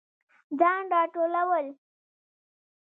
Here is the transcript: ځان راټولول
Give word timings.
ځان 0.59 0.83
راټولول 0.93 1.65